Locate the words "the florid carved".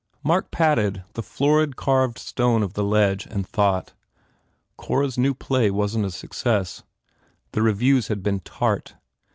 1.13-2.17